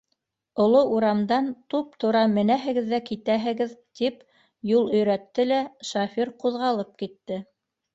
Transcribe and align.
Оло 0.63 0.79
урамдан 0.95 1.49
туп-тура 1.73 2.23
менәһегеҙ 2.39 2.89
ҙә 2.95 3.01
китәһегеҙ,- 3.11 3.79
тип 4.03 4.27
юл 4.75 4.93
өйрәтте 4.99 5.51
лә 5.55 5.65
шофёр 5.95 6.37
ҡуҙғалып 6.45 7.03
китте. 7.05 7.45